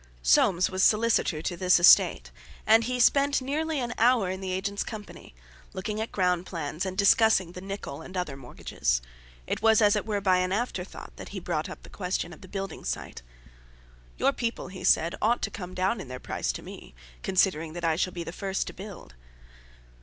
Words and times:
Soames 0.23 0.67
was 0.71 0.83
solicitor 0.83 1.43
to 1.43 1.55
this 1.55 1.79
estate, 1.79 2.31
and 2.65 2.85
he 2.85 2.99
spent 2.99 3.39
nearly 3.39 3.79
an 3.79 3.93
hour 3.99 4.31
in 4.31 4.41
the 4.41 4.51
agent's 4.51 4.83
company, 4.83 5.35
looking 5.73 6.01
at 6.01 6.11
ground 6.11 6.47
plans 6.47 6.87
and 6.87 6.97
discussing 6.97 7.51
the 7.51 7.61
Nicholl 7.61 8.01
and 8.01 8.17
other 8.17 8.35
mortgages; 8.35 8.99
it 9.45 9.61
was 9.61 9.79
as 9.79 9.95
it 9.95 10.07
were 10.07 10.19
by 10.19 10.37
an 10.39 10.51
afterthought 10.51 11.13
that 11.17 11.29
he 11.29 11.39
brought 11.39 11.69
up 11.69 11.83
the 11.83 11.87
question 11.87 12.33
of 12.33 12.41
the 12.41 12.47
building 12.47 12.83
site. 12.83 13.21
"Your 14.17 14.33
people," 14.33 14.69
he 14.69 14.83
said, 14.83 15.13
"ought 15.21 15.43
to 15.43 15.51
come 15.51 15.75
down 15.75 16.01
in 16.01 16.07
their 16.07 16.19
price 16.19 16.51
to 16.53 16.63
me, 16.63 16.95
considering 17.21 17.73
that 17.73 17.85
I 17.85 17.95
shall 17.95 18.11
be 18.13 18.23
the 18.23 18.31
first 18.31 18.65
to 18.65 18.73
build." 18.73 19.13